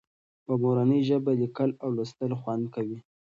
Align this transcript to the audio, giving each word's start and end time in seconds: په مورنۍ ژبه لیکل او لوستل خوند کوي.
په 0.45 0.53
مورنۍ 0.61 1.01
ژبه 1.09 1.31
لیکل 1.41 1.69
او 1.83 1.89
لوستل 1.97 2.31
خوند 2.39 2.65
کوي. 2.75 2.99